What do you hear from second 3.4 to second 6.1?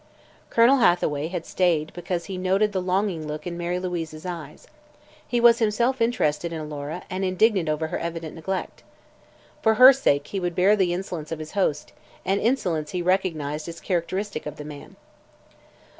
in Mary Louise's eyes. He was himself